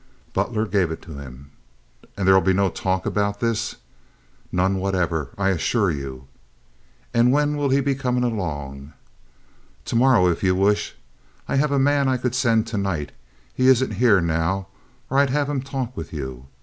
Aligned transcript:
Butler 0.33 0.65
gave 0.65 0.89
it 0.89 1.03
to 1.03 1.19
him. 1.19 1.51
"And 2.17 2.27
there'll 2.27 2.41
be 2.41 2.53
no 2.53 2.69
talk 2.69 3.05
about 3.05 3.39
this?" 3.39 3.75
"None 4.51 4.77
whatever—I 4.77 5.49
assure 5.49 5.91
you." 5.91 6.27
"And 7.13 7.31
when'll 7.31 7.69
he 7.69 7.81
be 7.81 7.93
comin' 7.93 8.23
along?" 8.23 8.93
"To 9.85 9.95
morrow, 9.95 10.25
if 10.27 10.41
you 10.41 10.55
wish. 10.55 10.95
I 11.47 11.57
have 11.57 11.71
a 11.71 11.77
man 11.77 12.07
I 12.09 12.17
could 12.17 12.33
send 12.33 12.65
to 12.65 12.79
night. 12.79 13.11
He 13.53 13.67
isn't 13.67 13.91
here 13.93 14.21
now 14.21 14.69
or 15.07 15.19
I'd 15.19 15.29
have 15.29 15.47
him 15.47 15.61
talk 15.61 15.95
with 15.95 16.11
you. 16.11 16.47